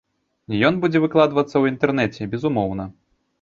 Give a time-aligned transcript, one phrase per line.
[0.69, 2.89] Ён будзе выкладвацца ў інтэрнэце, безумоўна.